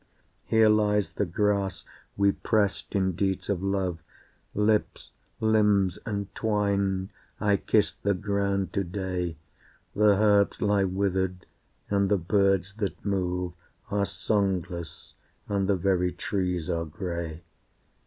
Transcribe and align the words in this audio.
Here 0.47 0.67
lies 0.67 1.09
the 1.09 1.27
grass 1.27 1.85
we 2.17 2.31
pressed 2.31 2.95
in 2.95 3.11
deeds 3.11 3.51
of 3.51 3.61
love, 3.61 3.99
Lips, 4.55 5.11
limbs 5.39 5.99
entwined 6.07 7.09
I 7.39 7.57
kiss 7.57 7.93
the 7.93 8.15
ground 8.15 8.73
to 8.73 8.83
day. 8.83 9.37
The 9.95 10.15
herbs 10.17 10.59
lie 10.59 10.85
withered, 10.85 11.45
and 11.91 12.09
the 12.09 12.17
birds 12.17 12.73
that 12.77 13.05
move 13.05 13.53
Are 13.91 14.03
songless, 14.07 15.13
and 15.47 15.69
the 15.69 15.75
very 15.75 16.11
trees 16.11 16.67
are 16.67 16.85
grey. 16.85 17.43